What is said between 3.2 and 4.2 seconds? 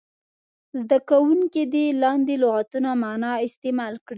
او استعمال کړي.